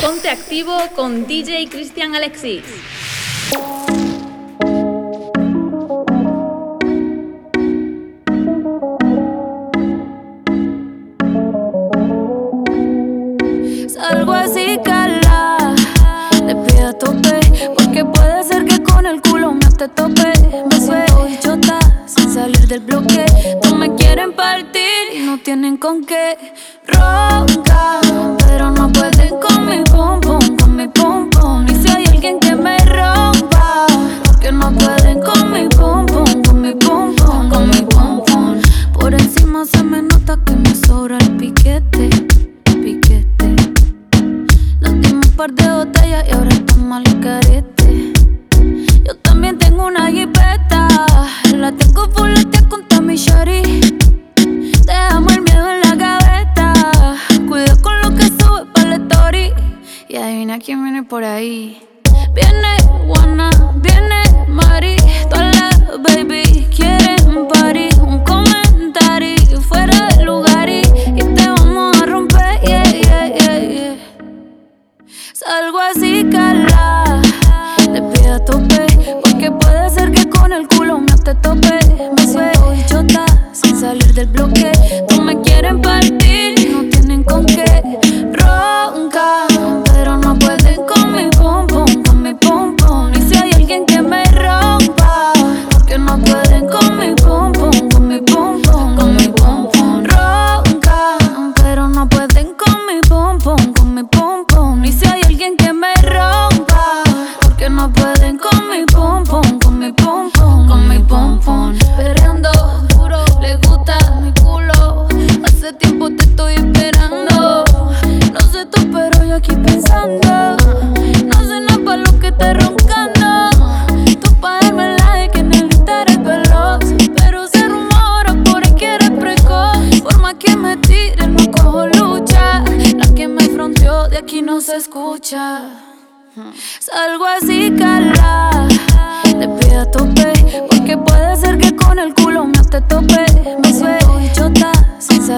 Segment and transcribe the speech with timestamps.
[0.00, 2.62] Ponte activo con DJ Cristian Alexis.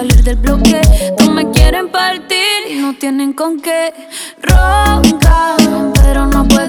[0.09, 0.81] salir del bloque.
[1.19, 2.37] No me quieren partir
[2.69, 3.93] y no tienen con qué.
[4.41, 5.55] Ronca,
[6.01, 6.68] pero no puedo.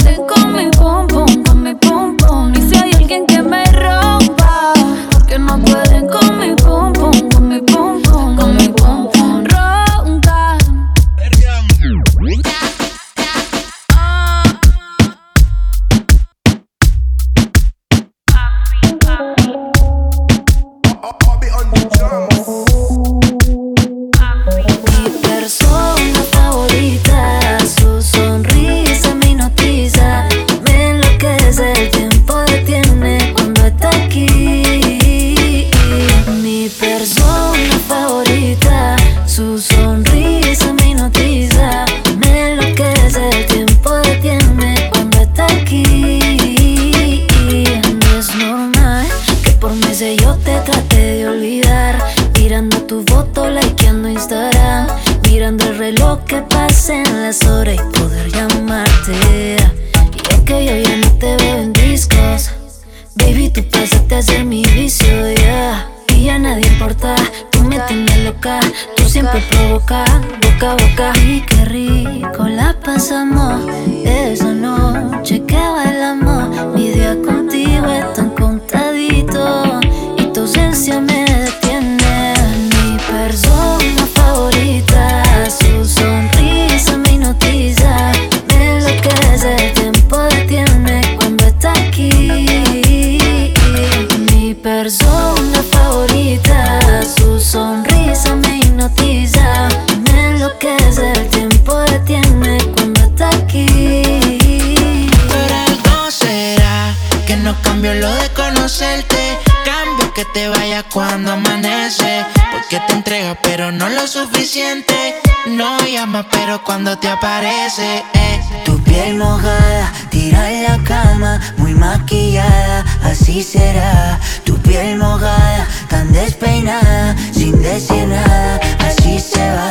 [117.40, 118.04] parece.
[118.14, 118.40] Eh.
[118.64, 124.18] Tu piel mojada, tira en la cama, muy maquillada, así será.
[124.44, 129.68] Tu piel mojada, tan despeinada, sin decir nada, así se va.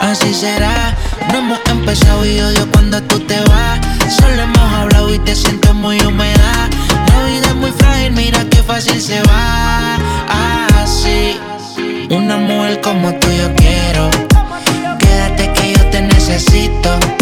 [0.00, 0.96] Así será,
[1.30, 3.78] no hemos empezado y odio cuando tú te vas.
[4.18, 6.68] Solo hemos hablado y te siento muy humedad.
[7.08, 9.98] La vida es muy frágil, mira qué fácil se va.
[10.82, 11.38] Así,
[12.10, 14.10] una mujer como tú yo quiero
[16.32, 17.21] necesito.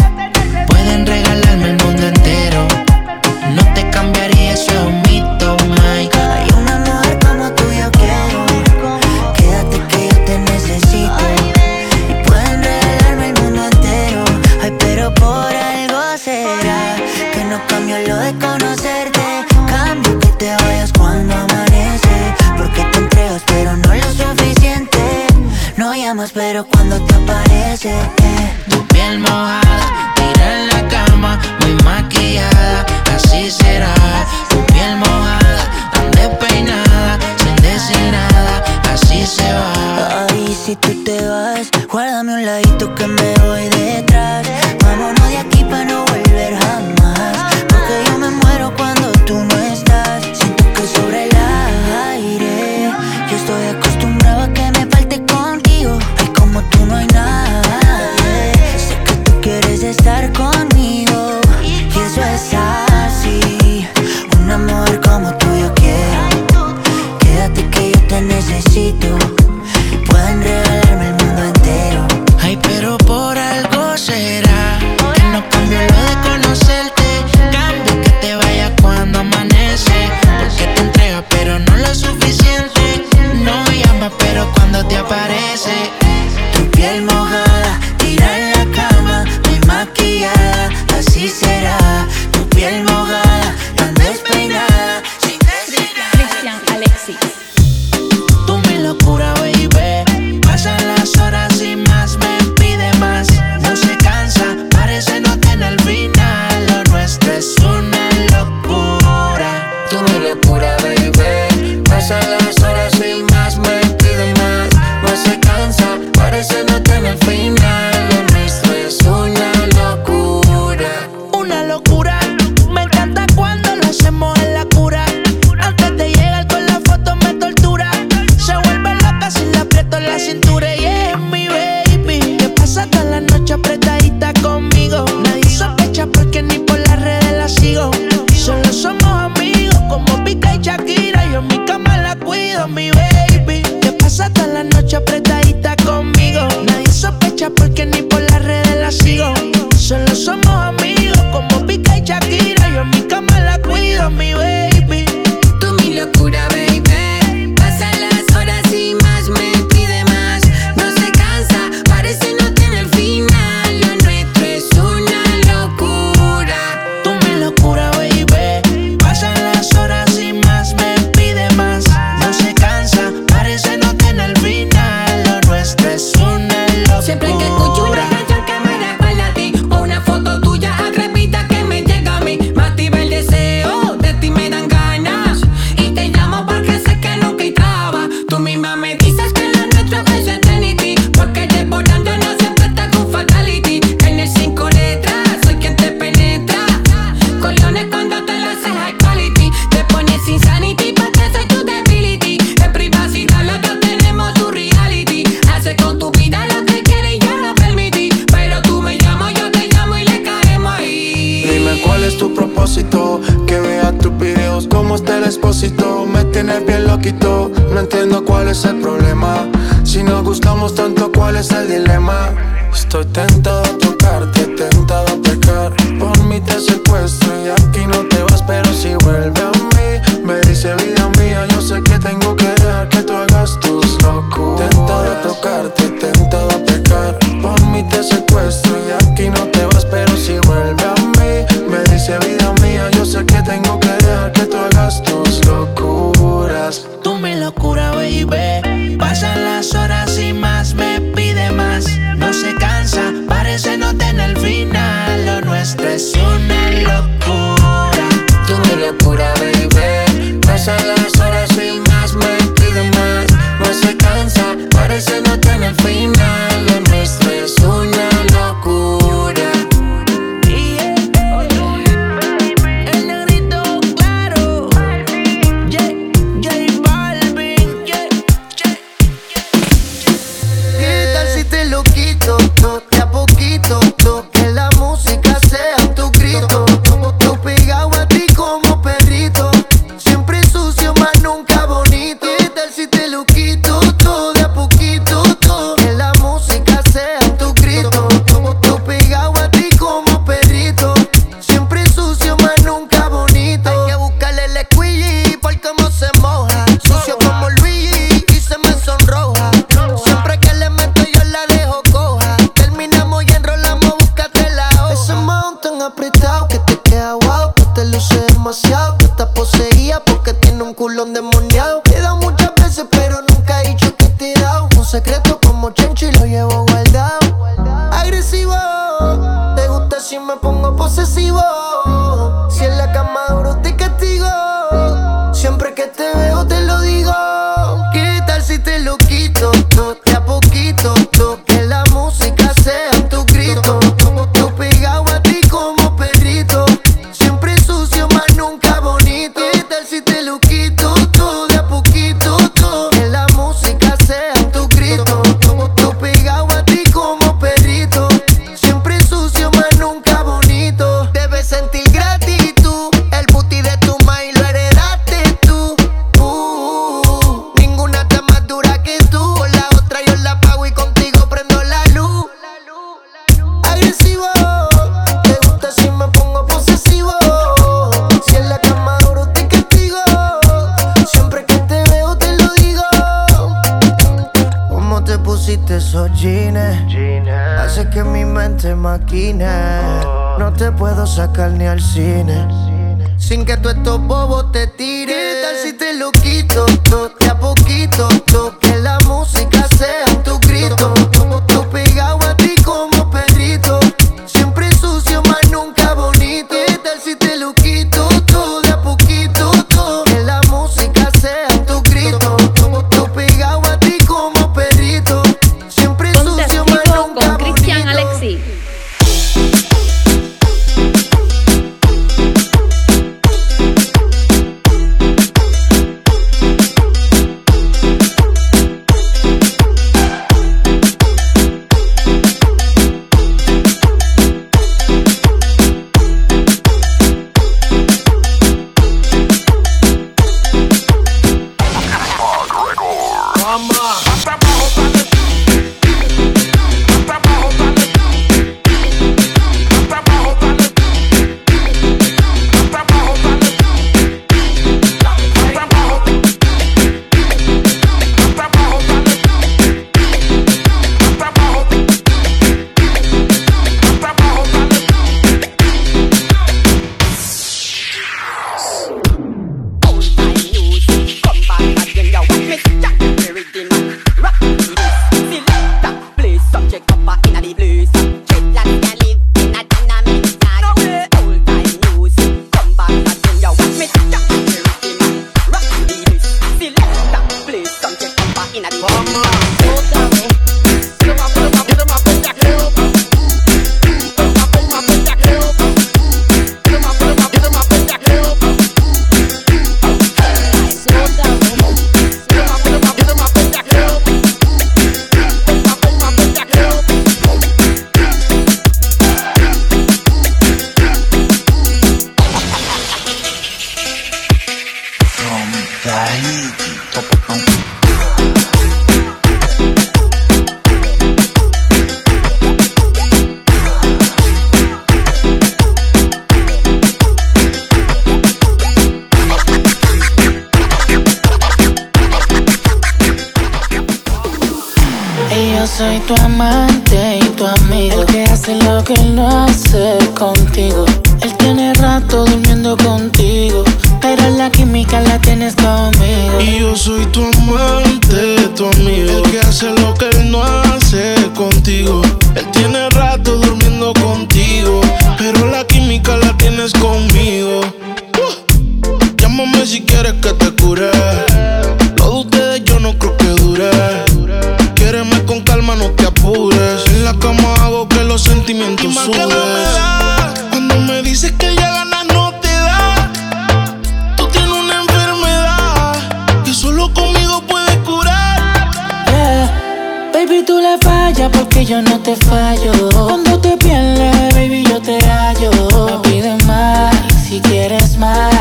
[580.77, 582.71] falla porque yo no te fallo.
[582.93, 585.51] Cuando te pierdes, baby, yo te hallo.
[585.71, 586.95] No pides más
[587.27, 588.31] si quieres más.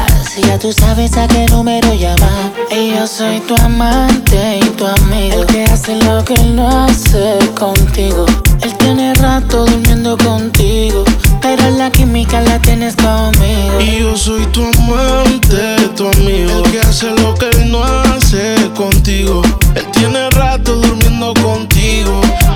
[0.47, 2.53] Ya tú sabes a qué número llamar.
[2.71, 5.43] Y yo soy tu amante y tu amigo.
[5.43, 8.27] El que hace lo que él no hace contigo.
[8.63, 11.05] Él tiene rato durmiendo contigo.
[11.41, 13.81] Pero la química la tienes conmigo.
[13.81, 16.65] Y yo soy tu amante, tu amigo.
[16.65, 19.43] El que hace lo que él no hace contigo.
[19.75, 21.60] Él tiene rato durmiendo contigo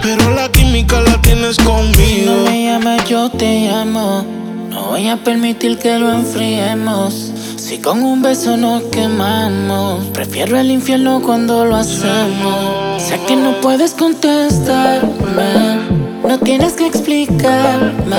[0.02, 1.94] pero la química la tienes conmigo.
[1.96, 4.24] Si no me llamas, yo te llamo.
[4.70, 7.32] No voy a permitir que lo enfriemos.
[7.56, 13.02] Si con un beso nos quemamos, prefiero el infierno cuando lo hacemos.
[13.02, 15.78] Sé que no puedes contestarme,
[16.28, 18.16] no tienes que explicarme.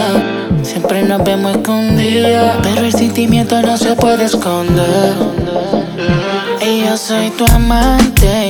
[0.64, 5.14] Siempre nos vemos escondidas, pero el sentimiento no se puede esconder.
[6.68, 8.50] Y yo soy tu amante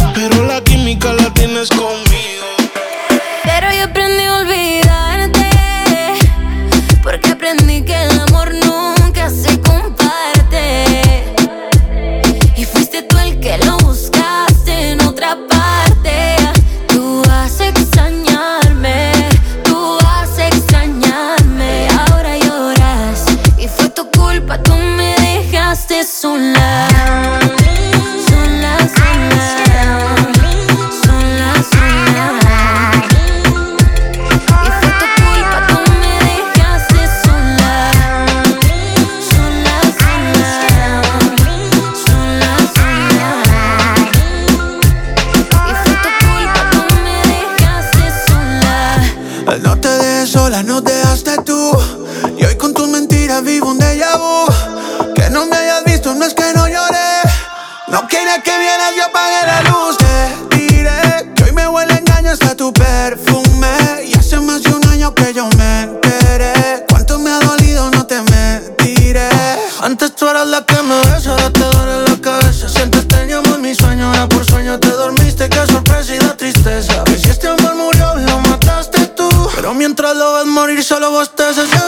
[81.11, 81.80] bosteces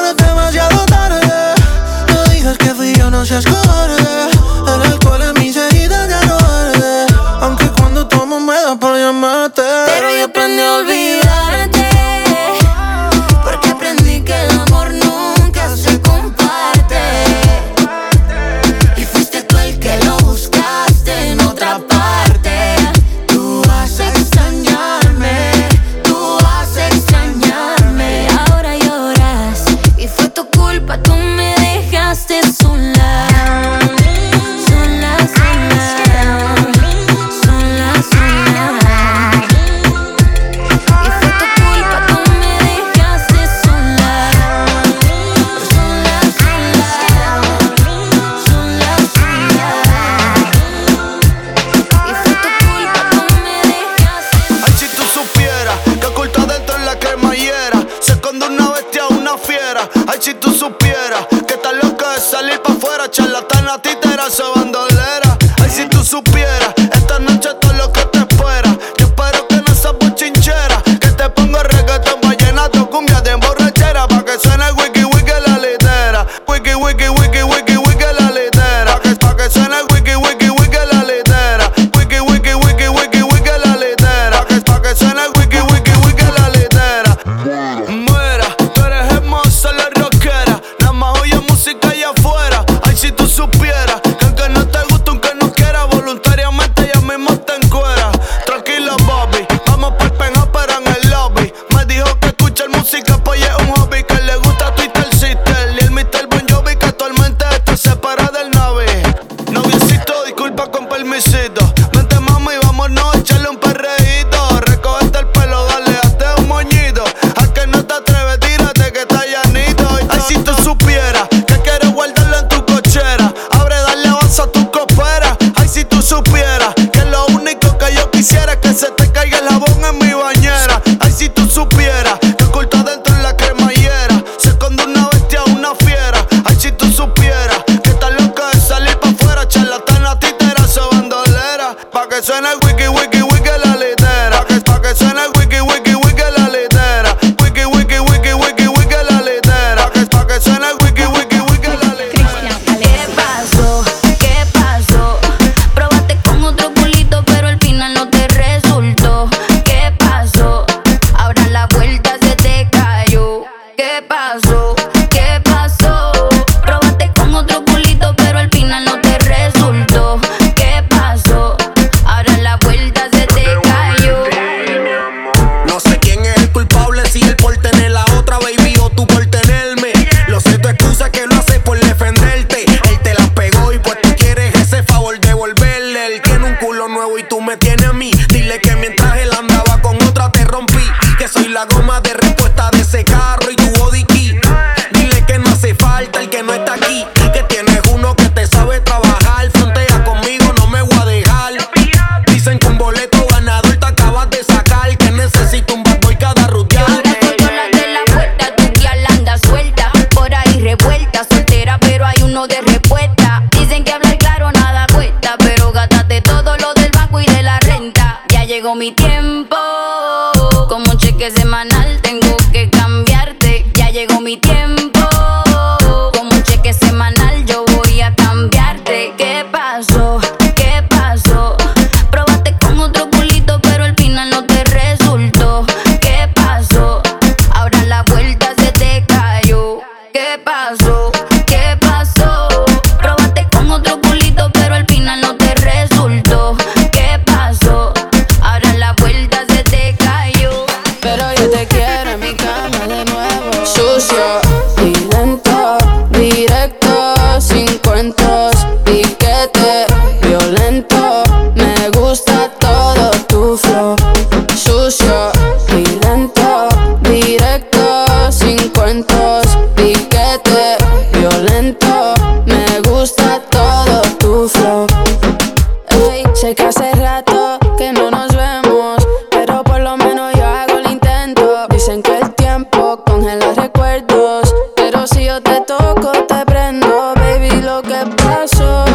[285.08, 287.62] si yo te toco te prendo, baby.
[287.62, 288.86] Lo que pasó,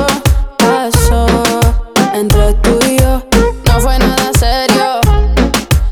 [0.56, 1.26] pasó
[2.14, 3.22] entre tú y yo.
[3.66, 5.00] No fue nada serio,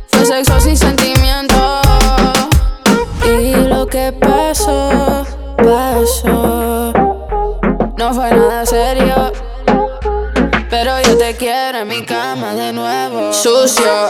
[0.09, 1.81] fue sexo sin sentimiento.
[3.25, 5.25] Y lo que pasó,
[5.59, 6.93] pasó.
[7.97, 9.33] No fue nada serio.
[10.71, 13.33] Pero yo te quiero en mi cama de nuevo.
[13.33, 14.09] Sucio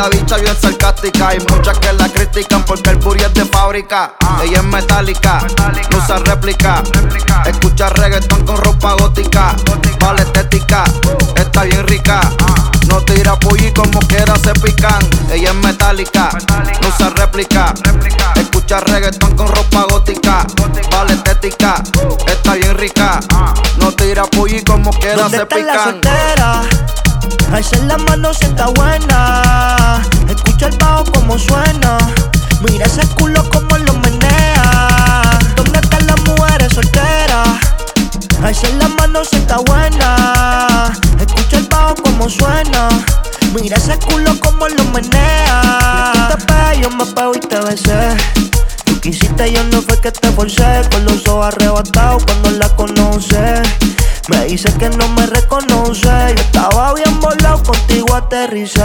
[0.00, 1.28] media bicha bien sarcástica.
[1.28, 4.14] Hay muchas que la critican porque el booty es de fábrica.
[4.42, 5.46] Ella es metálica,
[5.90, 6.82] no usa réplica.
[7.46, 9.54] Escucha reggaetón con ropa gótica.
[10.00, 10.84] Vale estética,
[11.36, 12.20] está bien rica.
[12.88, 15.00] No tira pollo como quiera se pican.
[15.30, 16.30] Ella es metálica,
[16.80, 17.74] no usa réplica.
[18.36, 20.46] Escucha reggaetón con ropa gótica.
[20.90, 21.82] Vale estética,
[22.26, 23.20] está bien rica.
[23.78, 25.84] No tira pollo como quiera ¿Dónde se está la pican.
[25.84, 26.62] soltera?
[27.52, 30.02] Alza la mano si está buena.
[30.28, 31.98] Escucha el bajo como suena.
[32.62, 35.38] Mira ese culo como lo menea.
[35.56, 37.58] ¿Dónde están las mujeres solteras?
[38.42, 40.92] Alza la mano si está buena.
[41.18, 42.88] Escucha el bajo como suena.
[43.54, 46.12] Mira ese culo como lo menea.
[46.14, 48.16] Tú te pegas, yo me pego y te besé.
[48.84, 50.82] Tú quisiste, yo no fue que te forcé.
[50.90, 53.62] Con los ojos arrebatados cuando la conoce.
[54.30, 56.06] Me dice que no me reconoce.
[56.08, 58.80] Yo estaba bien volado, contigo aterricé.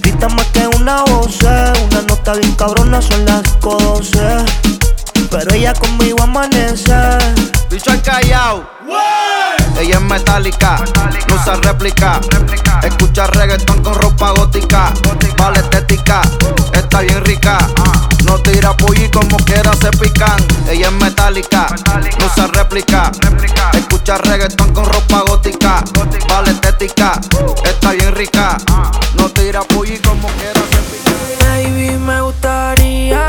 [0.00, 4.18] Grita más que una voz, una nota bien cabrona, son las 12.
[5.28, 6.94] Pero ella conmigo amanece.
[7.72, 8.68] Bicho al callao.
[9.80, 10.76] Ella es metálica,
[11.26, 12.20] no usa réplica.
[12.82, 14.92] Escucha reggaetón con ropa gótica.
[15.38, 16.20] Vale estética,
[16.74, 17.56] está bien rica.
[18.26, 20.36] No tira pollo y como quiera se pican.
[20.68, 21.66] Ella es metálica,
[22.20, 23.10] no usa réplica.
[23.72, 25.82] Escucha reggaetón con ropa gótica.
[26.28, 27.18] Vale estética,
[27.64, 28.58] está bien rica.
[29.14, 31.14] No tira pollo y como quiera se pican.
[31.40, 33.24] Baby, me gustaría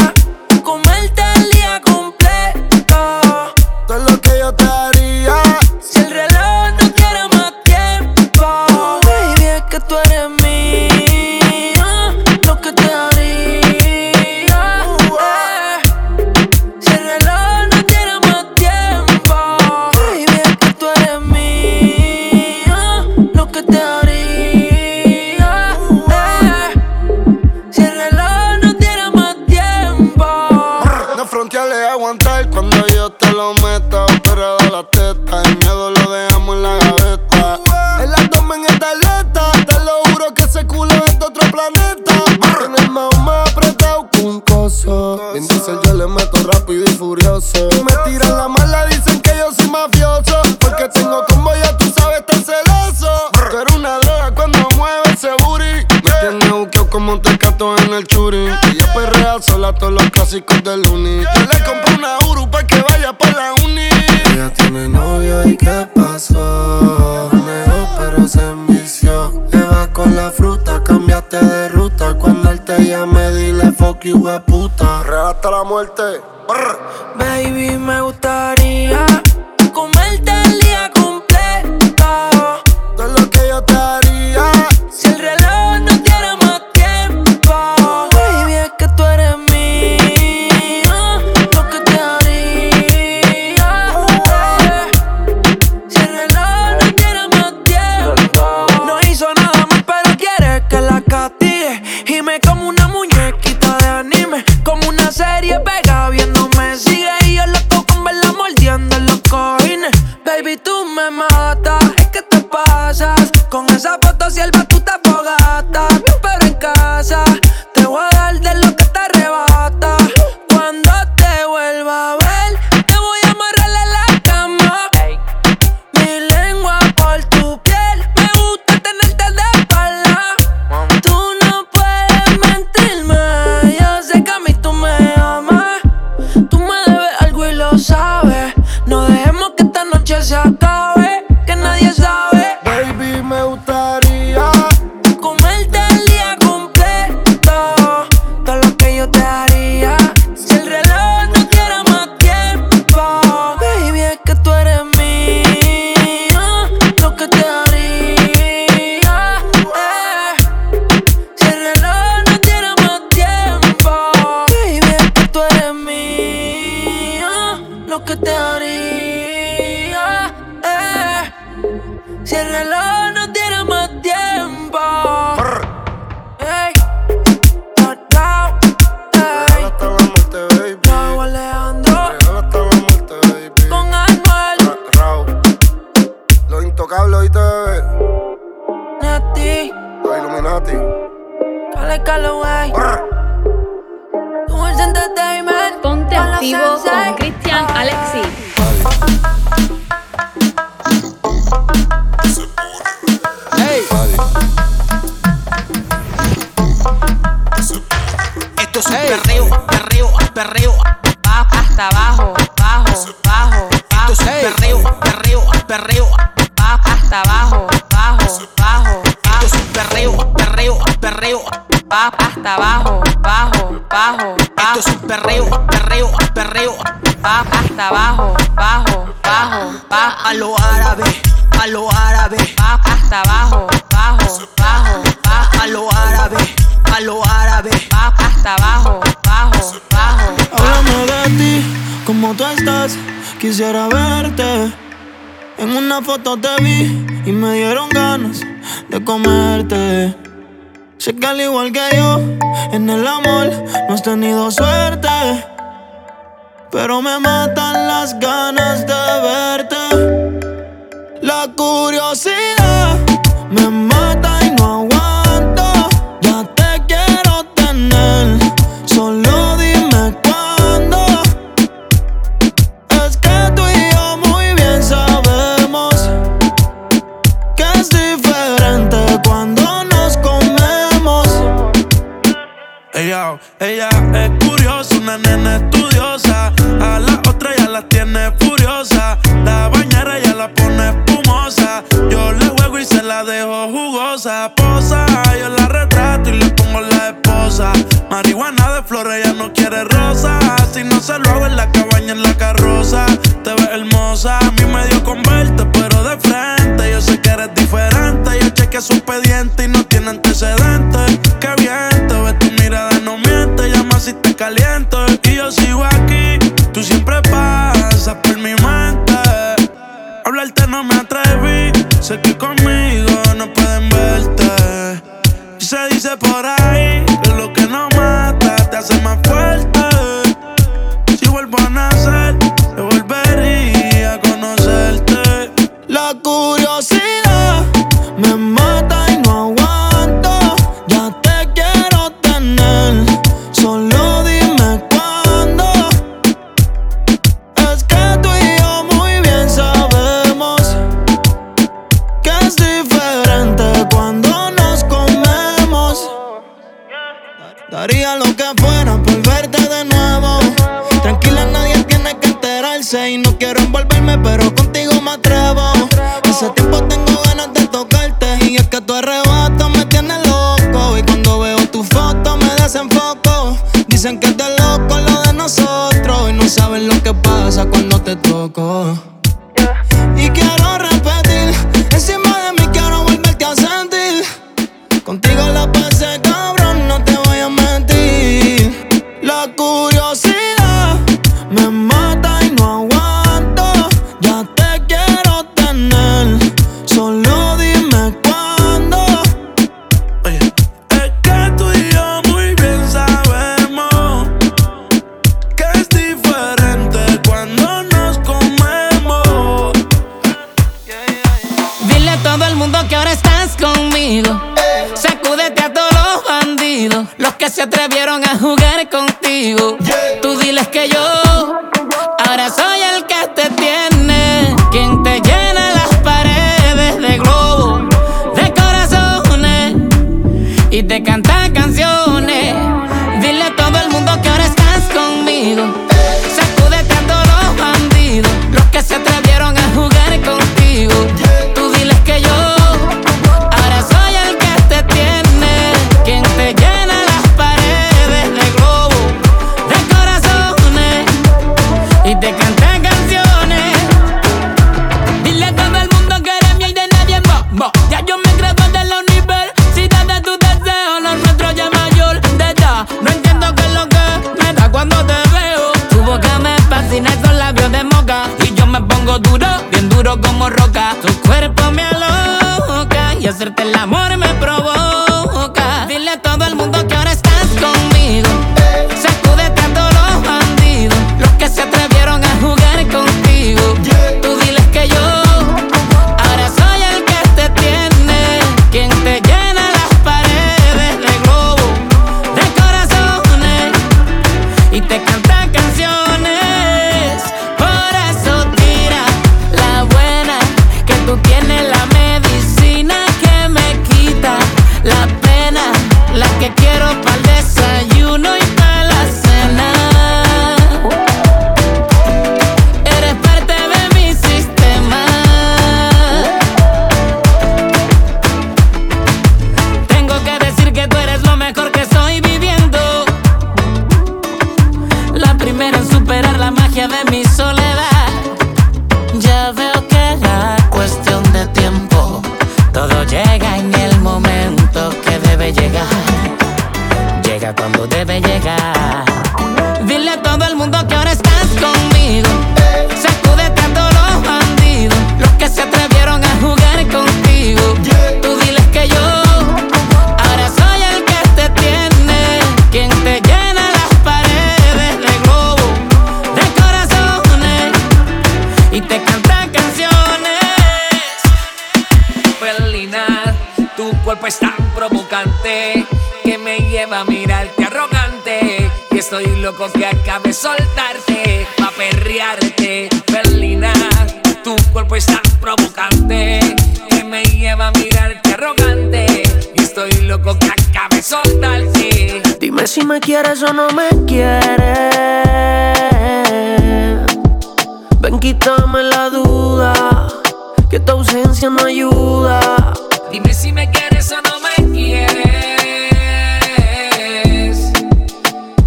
[591.50, 592.74] no ayuda.
[593.12, 595.24] Dime si me quieres o no me quieres.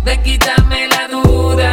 [0.04, 1.72] Ven, quítame la duda,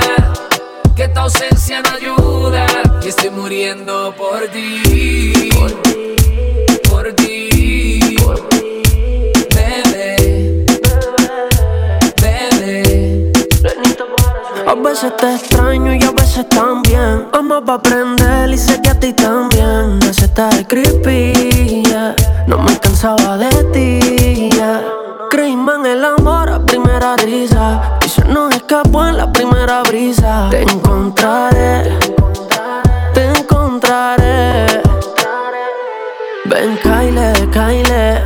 [0.95, 2.65] que tu ausencia no ayuda.
[3.03, 5.49] Y estoy muriendo por ti.
[14.73, 17.27] A veces te extraño y a veces también.
[17.31, 19.99] Vamos pa' aprender y sé que a ti también.
[19.99, 21.83] Me hace estar creepy.
[22.47, 24.81] No me cansaba de ti, yeah.
[25.75, 27.99] En el amor a primera risa.
[28.03, 30.47] Y se nos escapó en la primera brisa.
[30.49, 31.99] Te encontraré,
[33.13, 34.81] te encontraré.
[36.45, 38.23] Ven, Kyle, Kyle.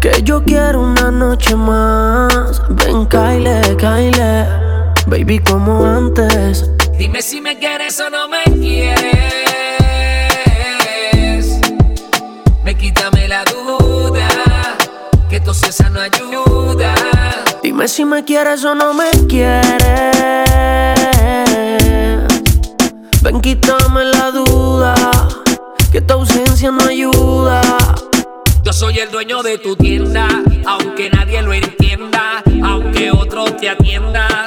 [0.00, 2.62] Que yo quiero una noche más.
[2.70, 4.77] Ven, Kyle, Kyle.
[5.06, 6.70] Baby, como antes.
[6.98, 8.98] Dime si me quieres o no me quieres.
[12.64, 14.28] Me quítame la duda,
[15.30, 16.94] que tu ausencia no ayuda.
[17.62, 19.72] Dime si me quieres o no me quieres.
[23.22, 24.94] Ven, quítame la duda,
[25.90, 27.60] que tu ausencia no ayuda.
[28.64, 30.28] Yo soy el dueño de tu tienda,
[30.66, 34.44] aunque nadie lo entienda, aunque otro te atienda.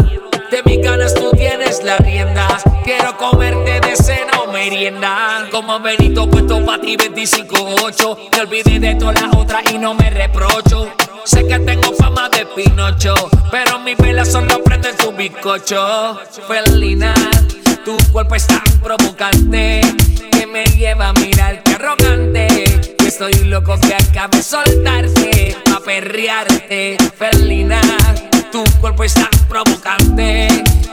[0.65, 2.63] Mis ganas tú tienes las riendas.
[2.83, 5.47] Quiero comerte de cena o merienda.
[5.51, 8.17] Como Benito puesto pa' ti 25-8.
[8.31, 10.89] Me olvidé de todas las otras y no me reprocho.
[11.25, 13.13] Sé que tengo fama de Pinocho,
[13.51, 16.19] pero mis velas solo prenden tu bizcocho.
[16.47, 17.13] Felina,
[17.85, 19.81] tu cuerpo es tan provocante
[20.31, 22.47] que me lleva a mirarte arrogante.
[23.05, 26.97] Estoy loco que acabe soltarte, a perrearte.
[27.17, 27.81] Felina,
[28.51, 30.47] tu cuerpo es tan provocante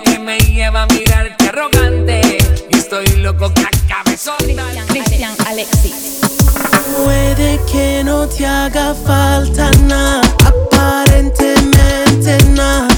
[0.05, 2.39] que me lleva a mirarte arrogante.
[2.71, 4.17] Y estoy loco que acabe.
[4.89, 6.21] Cristian Alexis.
[6.97, 12.98] Puede que no te haga falta nada, aparentemente nada.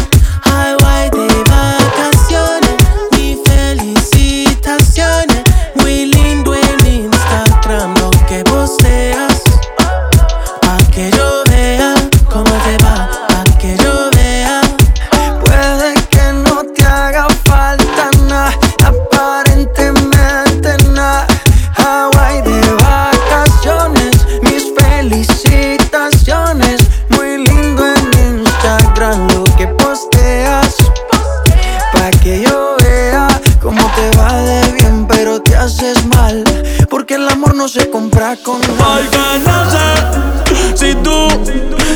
[38.37, 41.27] Con Porque no sé si tú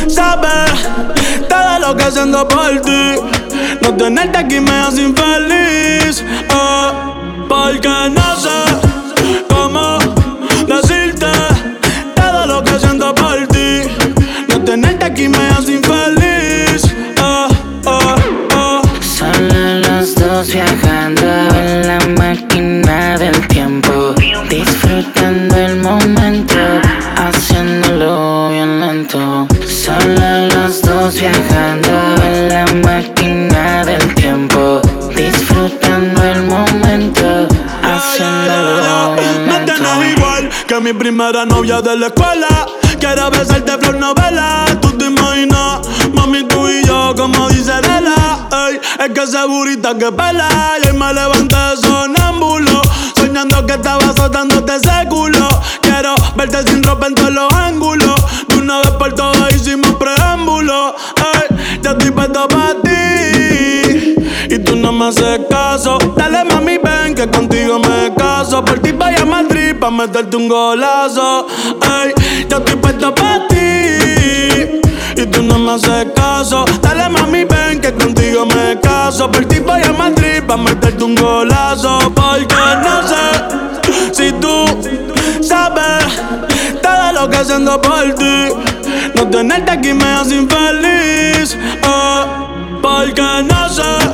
[0.09, 0.71] sabes
[1.47, 3.15] todo lo que haciendo por ti.
[3.81, 6.21] No tenerte aquí me hace infeliz.
[6.21, 6.91] eh,
[7.47, 8.74] porque no sé
[40.67, 42.47] que mi primera novia de la escuela.
[42.99, 44.65] Quiero besarte flor novela.
[44.81, 45.81] Tú te imaginas,
[46.13, 48.47] mami, tú y yo, como dice Lela.
[48.51, 50.47] Ey, es que esa burrita que pela.
[50.83, 52.81] Y hoy me levanté sonámbulo.
[53.15, 55.47] Soñando que estaba azotándote ese culo.
[55.81, 58.15] Quiero verte sin ropa en todos los ángulos.
[58.47, 60.95] De una vez por todas hicimos preámbulo.
[61.17, 63.34] Ey, ya estoy puesto para ti.
[64.85, 65.97] No me haces caso.
[66.15, 68.63] Dale mami, ven que contigo me caso.
[68.63, 71.47] Por ti vaya a Madrid pa' meterte un golazo.
[71.81, 72.13] Ey,
[72.47, 74.79] yo estoy puesto pa' ti.
[75.19, 76.65] Y tú no me haces caso.
[76.83, 79.31] Dale mami, ven que contigo me caso.
[79.31, 81.97] Por ti voy a Madrid pa' meterte un golazo.
[82.13, 84.67] Porque no sé si tú
[85.41, 86.21] sabes
[86.83, 88.49] todo lo que haciendo por ti.
[89.15, 91.55] No tenerte aquí me hace infeliz.
[91.55, 92.25] eh,
[92.83, 94.04] porque no sé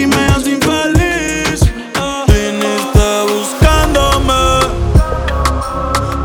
[0.00, 1.60] aquí me hace infeliz.
[2.28, 4.42] Viniste buscándome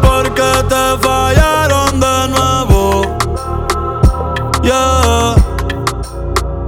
[0.01, 3.17] porque te fallaron de nuevo.
[4.63, 5.35] Yeah.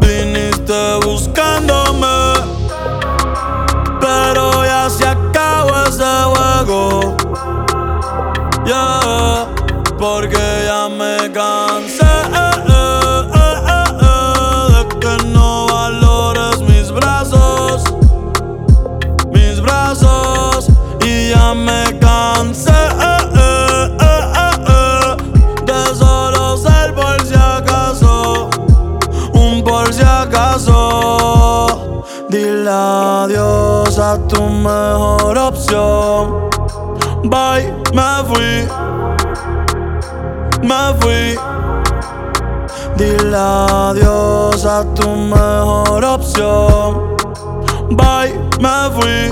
[0.02, 2.18] Viniste buscándome,
[4.02, 7.16] pero ya se acabó ese juego.
[8.66, 9.48] Yeah,
[9.98, 10.37] porque
[34.08, 36.50] adiós a tu mejor opción.
[37.24, 38.68] Bye, me fui,
[40.62, 41.38] me fui.
[42.96, 47.16] Dile adiós a tu mejor opción.
[47.92, 49.32] Bye, me fui,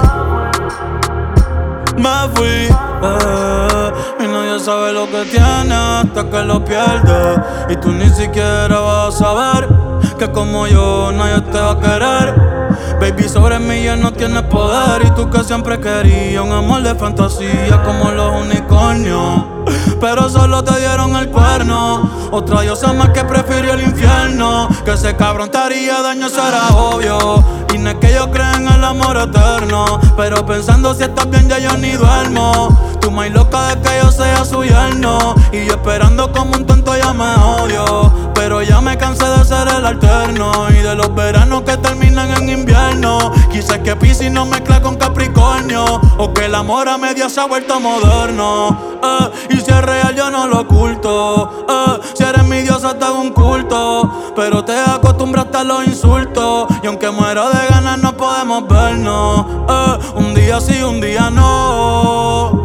[1.97, 2.67] me fui.
[3.07, 7.41] Eh, y nadie sabe lo que tiene hasta que lo pierde.
[7.69, 9.69] Y tú ni siquiera vas a saber
[10.17, 12.55] que como yo nadie te va a querer.
[12.99, 16.95] Baby, sobre mí ya no tienes poder Y tú que siempre querías un amor de
[16.95, 19.55] fantasía Como los unicornios.
[19.99, 22.09] Pero solo te dieron el cuerno.
[22.31, 24.69] Otra diosa más que prefirió el infierno.
[24.83, 27.43] Que ese cabrón te haría daño, eso era obvio.
[27.73, 29.99] Y no es que yo crea en el amor eterno.
[30.15, 34.11] Pero pensando si estás bien ya yo ni duermo Tú más loca de que yo
[34.11, 39.25] sea su yerno Y esperando como un tonto ya me odio Pero ya me cansé
[39.25, 44.31] de ser el alterno Y de los veranos que terminan en invierno Quizás que Pisces
[44.31, 45.85] no mezcla con Capricornio.
[46.17, 48.77] O que el amor a media se ha vuelto moderno.
[49.01, 51.65] Eh, y si es real, yo no lo oculto.
[51.69, 54.33] Eh, si eres mi diosa, te hago un culto.
[54.35, 56.67] Pero te acostumbraste a los insultos.
[56.83, 59.45] Y aunque muero de ganas, no podemos vernos.
[59.69, 62.64] Eh, un día sí, un día no.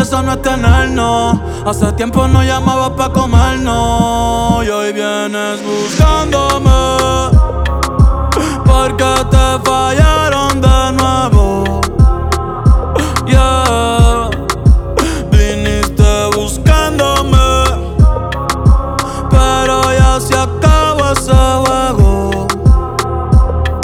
[0.00, 1.40] Eso no es tenernos.
[1.66, 4.64] Hace tiempo no llamabas pa' comernos.
[4.64, 6.70] Y hoy vienes buscándome.
[8.64, 11.80] Porque te fallaron de nuevo.
[13.26, 14.30] Yeah.
[15.32, 17.38] Viniste buscándome.
[19.30, 22.46] Pero ya se acabó ese juego.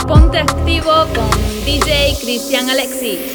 [0.06, 1.30] Ponte activo con
[1.64, 3.33] DJ Cristian Alexis.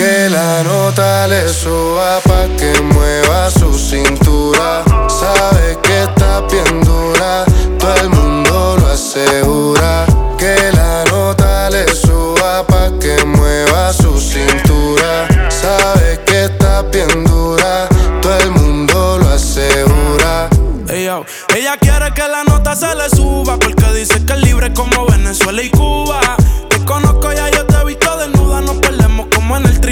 [0.00, 4.82] Que la nota le suba pa' que mueva su cintura.
[5.10, 7.44] Sabe que está bien dura,
[7.78, 10.06] todo el mundo lo asegura.
[10.38, 15.28] Que la nota le suba pa' que mueva su cintura.
[15.50, 17.86] Sabe que está bien dura,
[18.22, 20.48] todo el mundo lo asegura.
[20.88, 25.60] Ella quiere que la nota se le suba porque dice que es libre como Venezuela
[25.60, 26.38] y Cuba.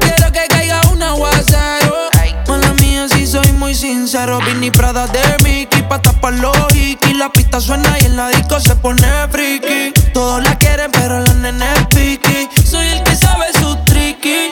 [0.00, 2.08] Quiero que caiga un aguacero.
[2.46, 4.38] Mala mía, si soy muy sincero.
[4.46, 7.16] Vini Prada de Mickey pa' tapar los hikis.
[7.16, 9.92] La pista suena y en la disco se pone friki.
[10.12, 12.48] Todos la quieren, pero la nene es piqui.
[12.64, 14.50] Soy el que sabe su tricky.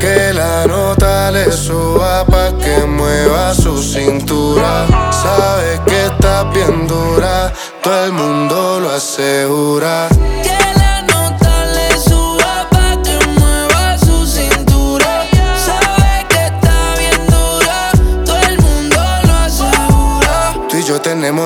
[0.00, 4.86] Que la nota le suba pa' que mueva su cintura.
[5.10, 10.08] Sabe que está bien dura, todo el mundo lo asegura.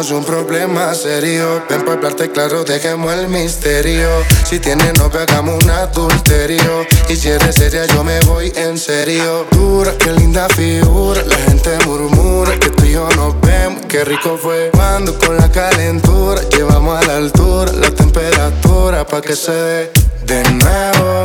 [0.02, 1.62] Tenemos un problema serio.
[1.68, 4.08] Ven para hablarte claro, dejemos el misterio.
[4.44, 6.86] Si tienes novio, hagamos un adulterio.
[7.08, 9.46] Y si eres seria, yo me voy en serio.
[9.52, 11.22] Dura, qué linda figura.
[11.22, 13.82] La gente murmura que tú y yo nos vemos.
[13.88, 19.36] Qué rico fue cuando con la calentura llevamos a la altura la temperatura pa' que
[19.36, 19.92] se dé
[20.26, 21.24] de nuevo.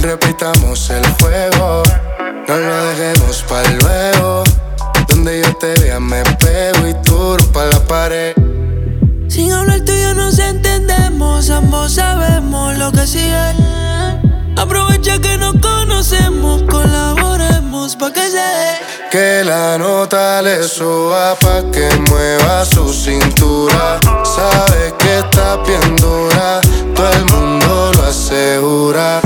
[0.00, 1.82] Repitamos el juego.
[2.48, 4.44] No lo dejemos para luego.
[5.08, 6.94] Donde yo te vea me pego y
[9.26, 13.34] Sin hablar tú y yo nos entendemos, ambos sabemos lo que sigue.
[14.56, 18.70] Aprovecha que nos conocemos, colaboremos pa' que se dé.
[19.10, 23.98] Que la nota le suba pa' que mueva su cintura.
[24.22, 26.60] Sabe que está bien dura,
[26.94, 29.20] todo el mundo lo asegura.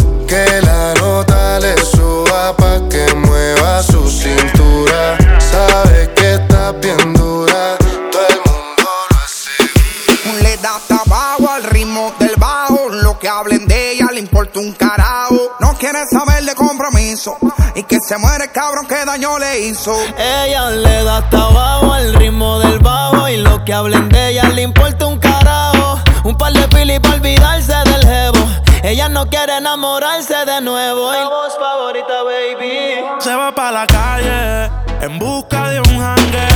[14.65, 15.57] Un carajo.
[15.61, 17.37] No quiere saber de compromiso.
[17.75, 19.95] Y que se muere el cabrón que daño le hizo.
[20.19, 24.49] Ella le da hasta abajo al ritmo del bajo y lo que hablen de ella
[24.51, 25.99] le importa un carajo.
[26.25, 28.39] Un par de pili para olvidarse del jevo.
[28.83, 31.13] Ella no quiere enamorarse de nuevo.
[31.15, 33.05] Y voz favorita, baby.
[33.19, 36.54] Se va pa' la calle en busca de un jangueo.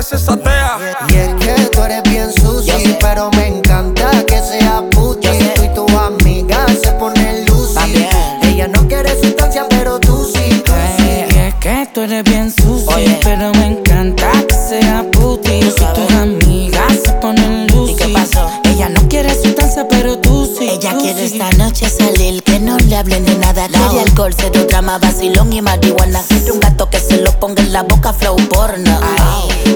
[0.00, 0.78] Que se satea.
[1.10, 5.28] Y es que tú eres bien sucio, pero me encanta que sea puti.
[5.54, 8.06] Tú y tu amiga se ponen lucy.
[8.42, 10.62] Ella no quiere sustancia, pero tú sí.
[10.64, 11.24] Tú sí.
[11.34, 15.60] Y es que tú eres bien sucio, pero me encanta que sea puti.
[15.60, 17.92] Tú y tus amigas se ponen lucy.
[17.92, 18.48] ¿Y qué pasó?
[18.64, 20.70] Ella no quiere sustancia, pero tú sí.
[20.70, 21.34] Ella tú quiere sí.
[21.34, 23.68] esta noche salir, que no le hablen de nada.
[23.68, 26.22] Quiere alcohol, cero drama, vacilón y marihuana.
[26.26, 28.98] Quiere un gato que se lo ponga en la boca, flow porno.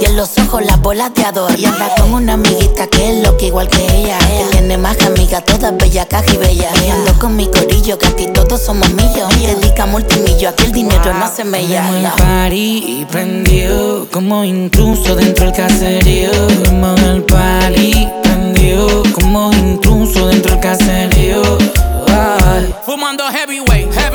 [0.05, 1.57] Y en los ojos las bolas de adorno.
[1.57, 4.19] Y anda con una amiguita que es loca igual que ella.
[4.19, 6.73] Que tiene más amigas, todas bellas, caja y bellas.
[6.85, 9.29] Y ando con mi corillo, que aquí todos somos millos.
[9.41, 12.17] Dedica multimillo, aquí el dinero no se me Como el llama.
[12.17, 16.31] party y prendió Como intruso dentro del caserío
[16.67, 21.43] Como el party prendió Como intruso dentro del caserío
[22.09, 22.75] Ay.
[22.85, 24.14] Fumando heavyweight, heavyweight.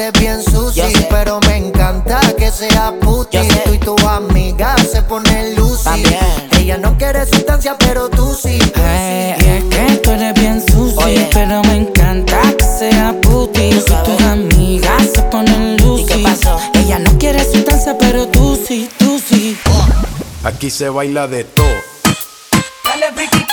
[0.00, 3.38] Eres bien sucio, pero me encanta que sea puti.
[3.64, 5.88] Tú y tu amiga se ponen lucy.
[6.58, 8.58] Ella no quiere sustancia, pero tú sí.
[8.58, 9.44] tú Ay, sí.
[9.44, 14.20] y es que tú eres bien sucio Pero me encanta que sea puti Y tus
[14.22, 16.58] amigas se ponen lucy ¿Y qué pasó?
[16.74, 19.56] Ella no quiere sustancia pero tú sí, tú sí
[20.44, 21.66] Aquí se baila de todo.
[22.84, 23.49] Dale.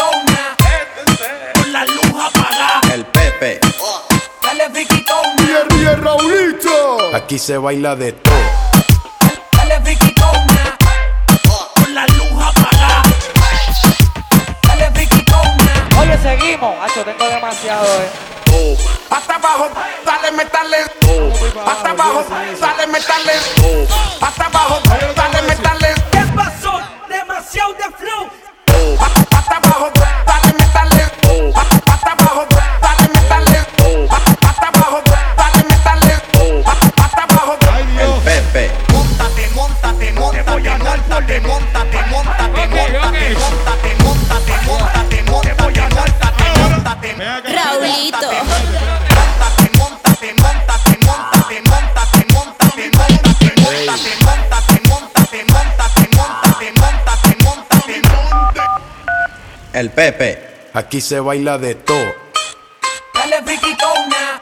[5.95, 7.15] Raulito.
[7.15, 8.35] Aquí se baila de todo.
[9.53, 10.77] Dale friquitona.
[11.75, 13.03] Con la luz apagada.
[14.67, 15.89] Dale friquitona.
[15.99, 16.75] Oye, seguimos.
[16.83, 18.27] Hacho, tengo demasiado, eh.
[19.09, 19.69] Hasta abajo,
[20.05, 20.89] dale metales.
[21.65, 22.25] Hasta abajo,
[22.59, 23.41] dale metales.
[24.21, 24.79] Hasta abajo,
[60.77, 62.13] Aquí se baila de todo.
[63.11, 64.39] Dale friquitona.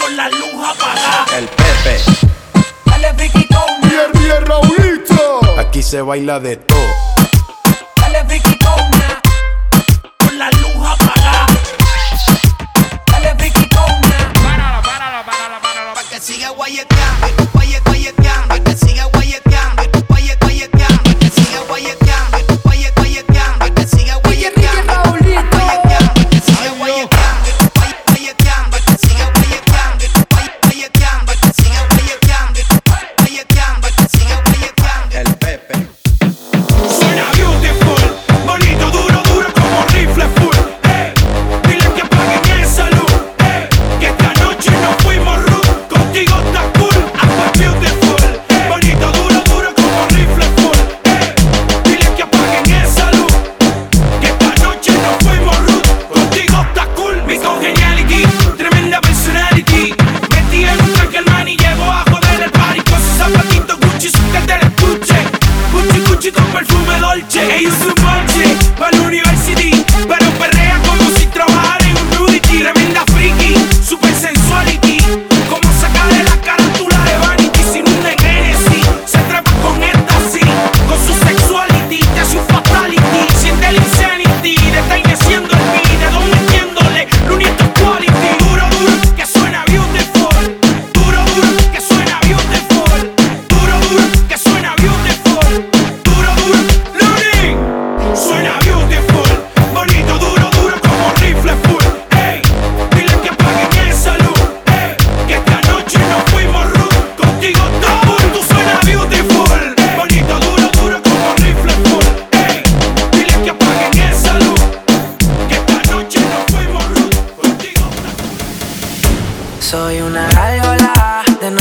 [0.00, 1.26] Con la luz apagada.
[1.38, 2.00] El Pepe.
[2.84, 3.78] Dale friquitona.
[3.82, 5.40] Bien, bien, Raulito.
[5.56, 7.17] Aquí se baila de todo.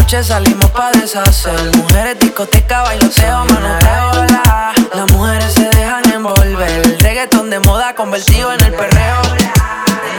[0.08, 1.76] Noche salimos pa' deshacer.
[1.76, 4.74] Mujeres, discoteca, bailoteo, manoteo, la.
[4.93, 6.70] Las mujeres se dejan envolver.
[6.86, 9.22] El reggaetón de moda convertido en el perreo.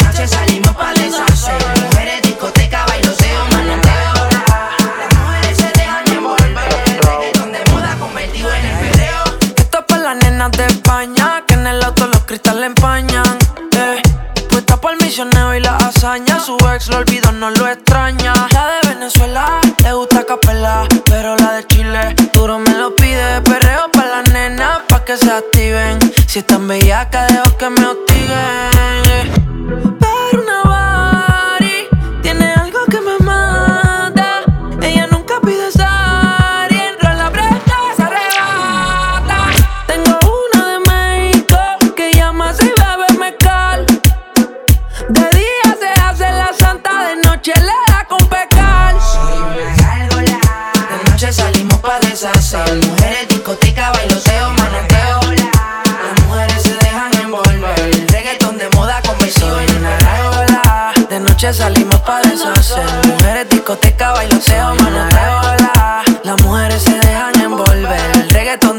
[0.04, 1.27] Noche salimos pa' deshacer.
[16.08, 18.32] Su ex lo olvidó, no lo extraña.
[18.54, 23.42] La de Venezuela le gusta capela, pero la de Chile duro me lo pide.
[23.42, 25.98] Perreo para las nenas, pa' que se activen.
[26.26, 28.77] Si están bellacas, dejo que me hostiguen.
[52.50, 55.20] Mujeres, discoteca, bailoteo, manoteo.
[55.34, 57.78] Las mujeres se dejan envolver.
[57.78, 60.92] El reggaetón de moda convertido en una gárgola.
[61.10, 62.86] De noche salimos pa' deshacer.
[63.06, 65.17] Mujeres, discoteca, bailoteo, manoteo.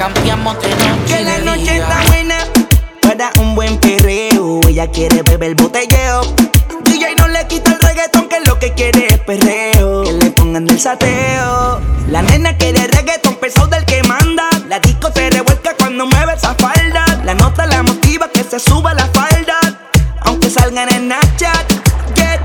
[0.00, 1.82] cambiamos de noche Que la noche día.
[1.82, 2.36] está buena
[3.02, 4.60] para un buen perreo.
[4.66, 6.22] Ella quiere beber botelleo.
[6.84, 10.04] DJ no le quita el reggaetón, que lo que quiere es perreo.
[10.04, 11.80] Que le pongan el sateo.
[12.08, 14.48] La nena quiere reggaetón pesado del que manda.
[14.68, 17.04] La disco se revuelca cuando mueve esa falda.
[17.22, 19.58] La nota la motiva que se suba la falda.
[20.22, 21.66] Aunque salgan en Snapchat.
[22.14, 22.40] Yeah.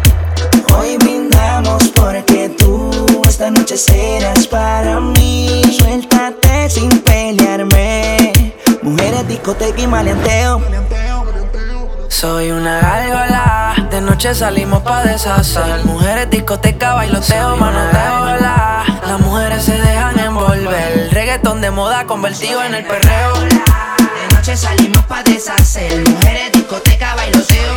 [0.78, 5.62] Hoy brindamos porque tú esta noche serás para mí.
[6.70, 8.34] Sin pelearme.
[8.82, 10.62] Mujeres, discoteca y maleanteo.
[12.10, 18.84] Soy una gárgola, de noche salimos pa' deshacer Mujeres, discoteca, bailoteo, manoteo, la.
[19.06, 25.06] Las mujeres se dejan envolver reggaetón de moda convertido en el perreo De noche salimos
[25.06, 27.75] pa' deshacer Mujeres, discoteca, bailoteo,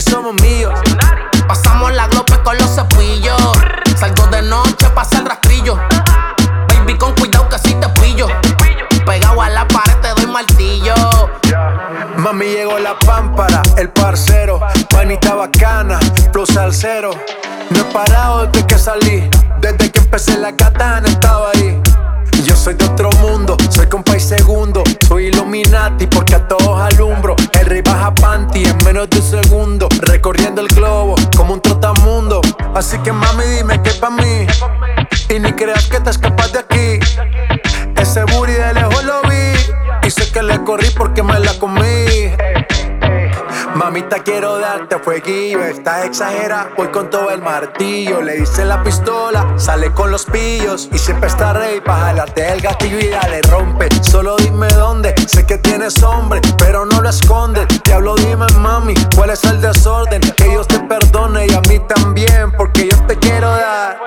[0.00, 0.72] aquí somos míos.
[1.46, 3.40] Pasamos la glope con los cepillos.
[3.98, 5.76] Salgo de noche, pasa el rastrillo.
[6.68, 8.26] Baby, con cuidado que si te pillo.
[9.04, 10.94] Pegado a la pared te doy martillo.
[12.16, 14.60] Mami llegó la pámpara, el parcero.
[14.90, 15.98] panita bacana,
[16.32, 17.10] plus al cero.
[17.70, 19.28] No he parado desde que salí.
[19.60, 21.39] Desde que empecé la cata en estado
[28.92, 29.88] menos de un segundo.
[30.00, 32.40] Recorriendo el globo como un trotamundo.
[32.74, 34.46] Así que mami, dime qué pa' mí.
[35.28, 36.89] Y ni creas que te escapas de aquí.
[44.00, 45.62] Mamita, quiero darte fueguillo.
[45.62, 48.22] Estás exagera, voy con todo el martillo.
[48.22, 50.88] Le hice la pistola, sale con los pillos.
[50.90, 53.88] Y siempre está rey para jalarte el gatillo y dale rompe.
[54.02, 57.66] Solo dime dónde, sé que tienes hombre, pero no lo escondes.
[57.84, 60.22] Diablo, dime mami, cuál es el desorden.
[60.22, 63.98] Que Dios te perdone y a mí también, porque yo te quiero dar.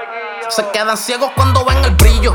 [0.49, 2.33] Se quedan ciegos cuando ven el brillo.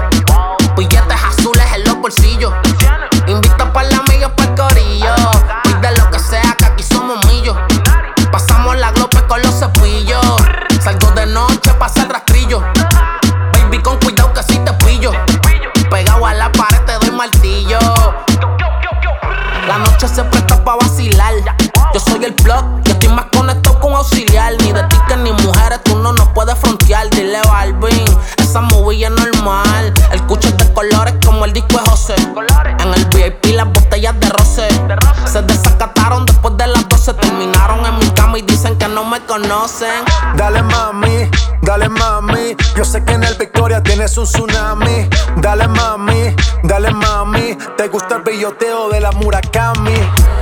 [38.98, 40.04] No me conocen.
[40.36, 41.30] Dale mami,
[41.62, 42.56] dale mami.
[42.76, 45.08] Yo sé que en el Victoria tienes un tsunami.
[45.36, 46.34] Dale mami,
[46.64, 47.56] dale mami.
[47.76, 49.94] Te gusta el brilloteo de la Murakami.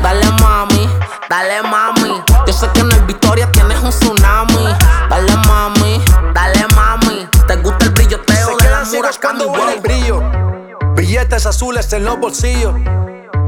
[0.03, 0.89] Dale mami,
[1.29, 2.23] dale mami.
[2.47, 4.67] Yo sé que en el Victoria tienes un tsunami.
[5.11, 6.03] Dale mami,
[6.33, 7.29] dale mami.
[7.47, 10.23] Te gusta el brilloteo de la ciegos cuando el brillo.
[10.95, 12.75] Billetes azules en los bolsillos.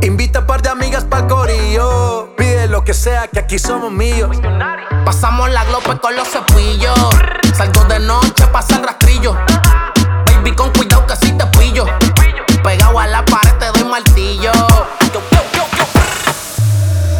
[0.02, 2.34] Invita a par de amigas pa'l corillo.
[2.36, 4.36] Pide lo que sea, que aquí somos míos.
[5.04, 6.98] Pasamos la glope con los cepillos.
[7.56, 9.36] Salgo de noche, pasa el rastrillo.
[10.26, 11.86] Baby, con cuidado que si te pillo.
[12.62, 14.52] Pegado a la pared, te doy martillo.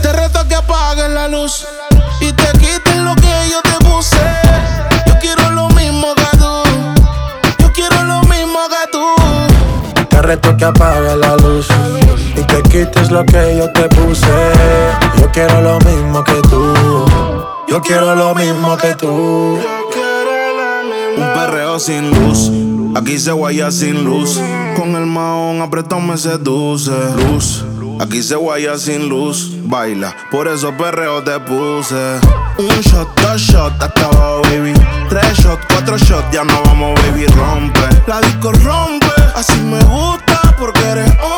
[0.03, 1.67] Te reto que apagues la luz
[2.21, 4.17] y te quiten lo que yo te puse.
[5.07, 6.63] Yo quiero lo mismo que tú.
[7.59, 10.07] Yo quiero lo mismo que tú.
[10.09, 11.69] Te reto que apague la luz
[12.49, 14.27] te quites lo que yo te puse.
[15.21, 16.75] Yo quiero lo mismo que tú.
[17.69, 19.59] Yo quiero lo mismo que tú.
[21.17, 22.51] Un perreo sin luz.
[22.97, 24.41] Aquí se guaya sin luz.
[24.77, 26.91] Con el maón apretado me seduce.
[27.17, 27.65] Luz.
[28.01, 29.51] Aquí se guaya sin luz.
[29.65, 32.21] Baila, por eso perreo te puse.
[32.59, 34.73] Un shot, dos shots, hasta abajo, baby.
[35.09, 37.81] Tres shots, cuatro shots, ya no vamos, baby, rompe.
[38.07, 41.38] La disco rompe, así me gusta porque eres hombre.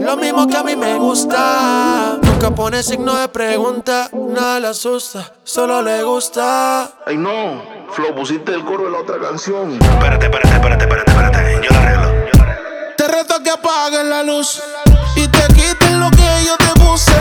[0.00, 2.18] lo mismo que a mí me gusta.
[2.22, 6.90] Nunca pone signo de pregunta, nada le asusta, solo le gusta.
[7.06, 9.72] Ay no, Flo, pusiste el coro de la otra canción.
[9.72, 11.66] Espérate, espérate, espérate, espérate, espérate.
[11.66, 12.10] Yo la arreglo.
[12.96, 14.62] Te reto a que apagues la luz
[15.16, 17.12] y te quiten lo que yo te puse.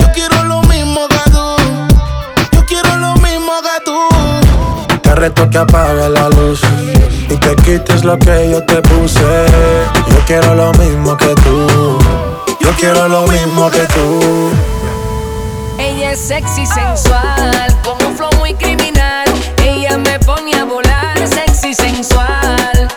[0.00, 2.56] Yo quiero lo mismo que tú.
[2.56, 5.00] Yo quiero lo mismo que tú.
[5.02, 6.60] Te reto que apague la luz
[7.30, 9.20] y te quites lo que yo te puse.
[10.10, 11.98] Yo quiero lo mismo que tú.
[12.60, 14.50] Yo quiero lo mismo que tú.
[15.78, 19.26] Ella es sexy, sensual, con un flow muy criminal.
[19.62, 22.88] Ella me pone a volar, sexy, sensual.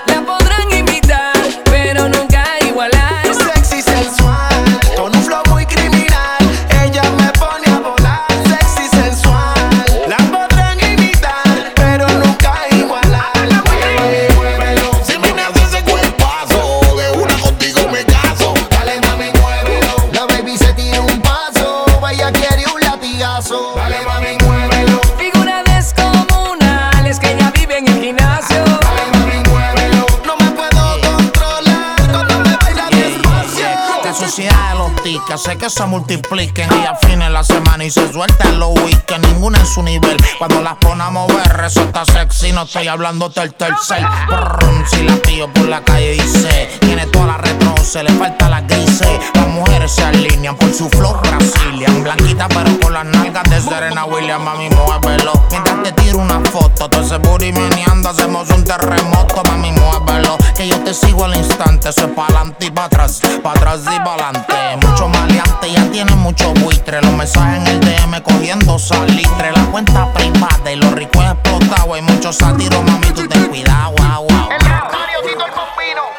[36.12, 39.28] Multipliquen y afinen la semana y se suelten los weekends.
[39.30, 40.18] Ninguna en su nivel.
[40.38, 42.52] Cuando las pone a mover, resulta sexy.
[42.52, 44.04] No estoy hablando del tercer.
[44.28, 48.50] Brrr, si la pillo por la calle dice, tiene toda la retro, se le falta
[48.50, 49.08] la grises.
[49.36, 52.04] Las mujeres se alinean por su flow Brazilian.
[52.04, 55.34] Blanquita pero con las nalgas de Serena Williams, mami, muévelo.
[55.52, 60.38] Mientras te tiro una foto, todo ese booty meneando, hacemos un terremoto, mami, muévelo.
[60.56, 63.82] Que yo te sigo al instante, eso es para adelante y para atrás, para atrás
[63.84, 64.88] y para adelante.
[64.88, 67.02] Mucho maleante, ya tiene mucho buitre.
[67.02, 69.52] Los mensajes en el DM cogiendo salitre.
[69.52, 71.96] La cuenta privada y los ricos explotados.
[71.96, 74.50] Hay muchos sátiros, mami, tú ten cuidado, wow, wow.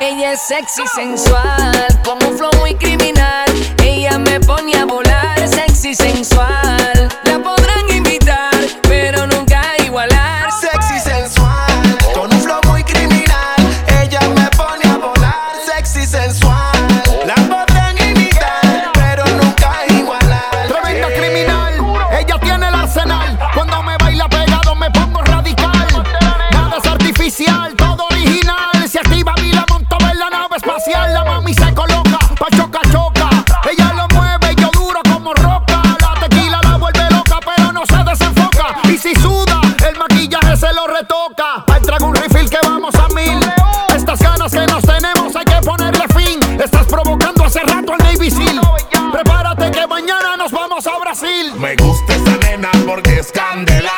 [0.01, 3.47] Ella es sexy, sensual, con un flow muy criminal.
[3.83, 7.09] Ella me pone a volar, sexy, sensual.
[7.25, 7.39] La
[49.11, 51.55] Prepárate que mañana nos vamos a Brasil.
[51.59, 53.91] Me gusta esa nena porque es candela.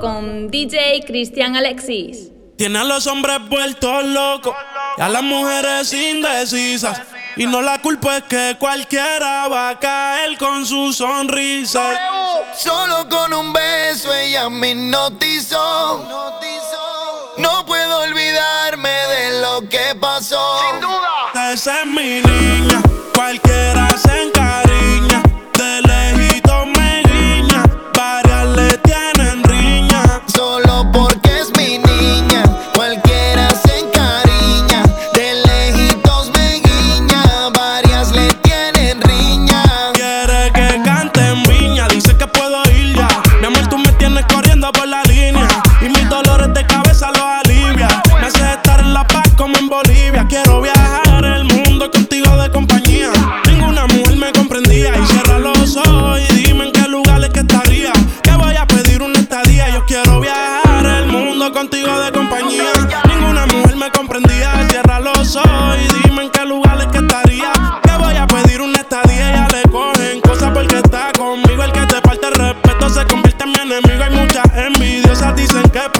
[0.00, 2.30] Con DJ Cristian Alexis.
[2.56, 4.54] Tiene a los hombres vueltos locos
[4.96, 7.00] y a las mujeres indecisas.
[7.36, 11.98] Y no la culpa es que cualquiera va a caer con su sonrisa.
[12.54, 16.06] Solo con un beso ella me hipnotizó.
[17.38, 20.60] No puedo olvidarme de lo que pasó.
[20.70, 21.52] Sin duda.
[21.52, 22.20] Esa es mi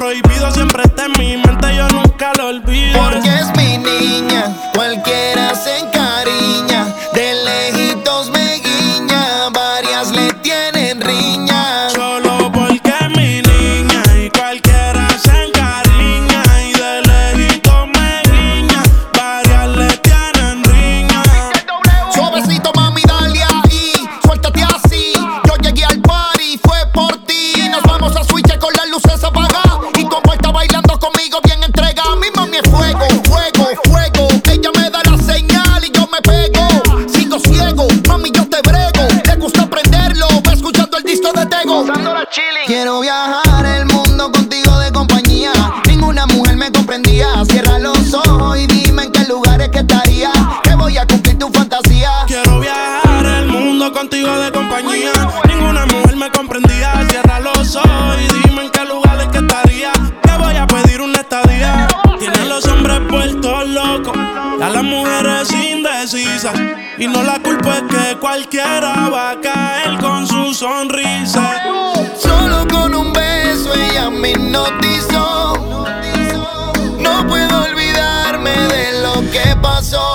[0.03, 0.51] prohibido.
[0.51, 0.81] Siempre
[42.66, 45.52] Quiero viajar el mundo contigo de compañía.
[45.86, 47.26] Ninguna mujer me comprendía.
[47.44, 50.30] Cierra los ojos y dime en qué lugares que estaría.
[50.62, 52.10] Que voy a cumplir tu fantasía.
[52.26, 55.12] Quiero viajar el mundo contigo de compañía.
[55.46, 57.06] Ninguna mujer me comprendía.
[57.10, 59.92] Cierra los ojos y dime en qué lugares que estaría.
[60.22, 61.86] Que voy a pedir una estadía.
[62.18, 64.16] Tienen los hombres vueltos locos.
[64.16, 66.59] A las mujeres indecisas.
[66.96, 71.91] Y no la culpa es que cualquiera va a caer con su sonrisa.
[74.12, 75.55] Me hipnotizó.
[76.98, 80.11] No puedo olvidarme de lo que pasó.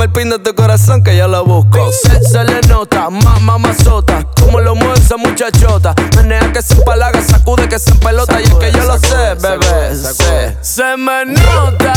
[0.00, 1.92] Dame el pin de tu corazón que yo lo busco.
[1.92, 4.26] Se, se le nota, mamá mazota.
[4.40, 5.94] Como lo mueve esa muchachota.
[6.16, 8.40] Menea que se empalaga, sacude que se pelota.
[8.40, 9.94] Y es que yo lo sé, bebé.
[9.94, 10.56] Sé.
[10.62, 11.89] Se me nota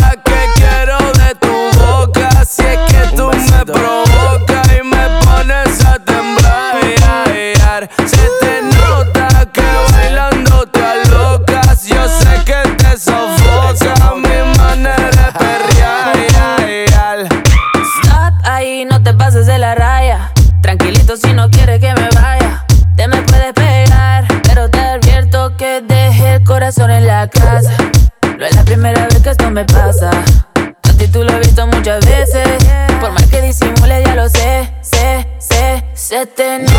[36.25, 36.72] sé.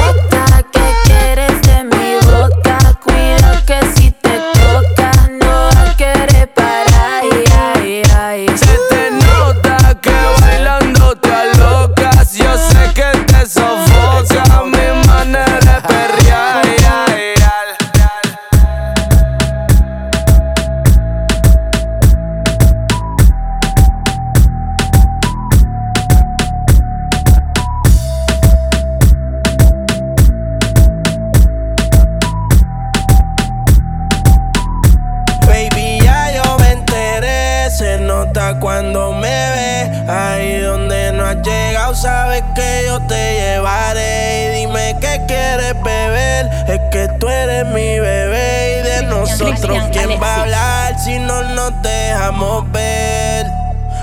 [38.52, 40.04] Cuando me ve.
[40.06, 44.52] Ahí donde no has llegado, sabes que yo te llevaré.
[44.52, 46.50] Y dime qué quieres beber.
[46.68, 48.80] Es que tú eres mi bebé.
[48.80, 53.46] Y de nosotros, ¿quién va a hablar si no nos dejamos ver?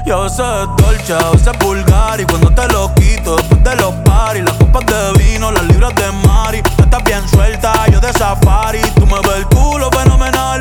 [0.04, 3.64] Y a veces es dolce, a veces es vulgar Y cuando te lo quito después
[3.64, 7.86] de los paris Las copas de vino, las libras de mari Tú estás bien suelta,
[7.92, 10.61] yo de safari Tú me ves el culo fenomenal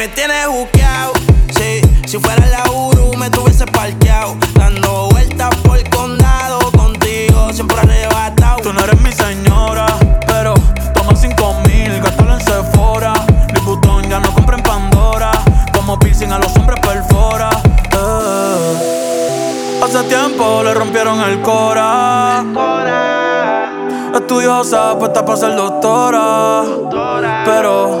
[0.00, 1.12] me tienes buqueado.
[1.50, 4.34] Sí, si fuera la Uru, me tuviese parqueado.
[4.54, 8.60] Dando vueltas por el condado contigo, siempre arrebatado.
[8.62, 9.84] Tú no eres mi señora,
[10.26, 10.54] pero
[10.94, 13.12] toma cinco mil, gástalo en Sephora.
[13.52, 15.32] Liputón ya no compra en Pandora,
[15.74, 17.50] como piercing a los hombres perfora.
[17.92, 19.80] Eh.
[19.84, 22.42] Hace tiempo le rompieron el cora.
[24.14, 26.62] Estudiosa, puesta para ser doctora.
[27.44, 28.00] Pero